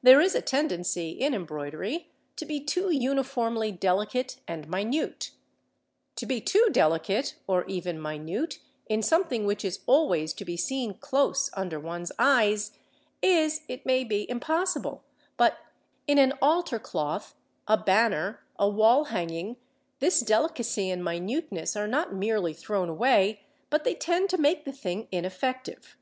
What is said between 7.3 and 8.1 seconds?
or even